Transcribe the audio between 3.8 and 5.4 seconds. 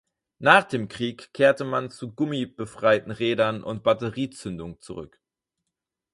Batteriezündung zurück.